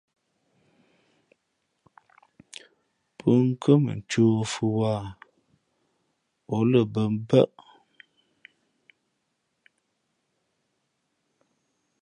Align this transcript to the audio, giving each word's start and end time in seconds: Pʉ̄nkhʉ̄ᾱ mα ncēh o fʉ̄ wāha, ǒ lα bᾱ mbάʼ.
Pʉ̄nkhʉ̄ᾱ 3.17 3.73
mα 3.83 3.93
ncēh 3.99 4.31
o 4.39 4.43
fʉ̄ 4.53 4.69
wāha, 4.77 5.09
ǒ 6.55 6.57
lα 6.71 6.81
bᾱ 6.93 7.01
mbάʼ. 7.17 7.51